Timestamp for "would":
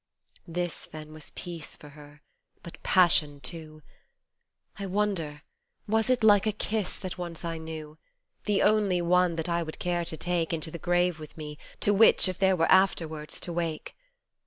9.61-9.77